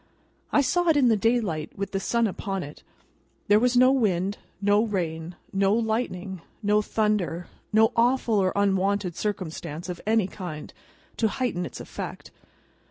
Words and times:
I 0.51 0.61
saw 0.61 0.87
it 0.89 0.97
in 0.97 1.09
the 1.09 1.15
daylight, 1.15 1.77
with 1.77 1.91
the 1.91 1.99
sun 1.99 2.25
upon 2.25 2.63
it. 2.63 2.81
There 3.49 3.59
was 3.59 3.77
no 3.77 3.91
wind, 3.91 4.39
no 4.59 4.83
rain, 4.83 5.35
no 5.53 5.73
lightning, 5.75 6.41
no 6.63 6.81
thunder, 6.81 7.45
no 7.71 7.91
awful 7.95 8.33
or 8.41 8.51
unwonted 8.55 9.15
circumstance, 9.15 9.89
of 9.89 10.01
any 10.07 10.25
kind, 10.25 10.73
to 11.17 11.27
heighten 11.27 11.67
its 11.67 11.79
effect. 11.79 12.31